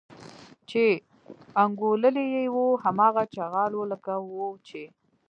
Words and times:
چې 0.69 0.83
انګوللي 1.63 2.25
یې 2.35 2.43
وو 2.55 2.65
هماغه 2.83 3.23
چغال 3.35 3.71
و 3.75 3.89
لکه 3.91 4.13
وو 4.31 4.47
چې. 4.67 4.81